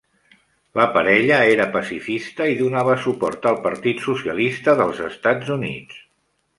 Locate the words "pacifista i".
1.75-2.57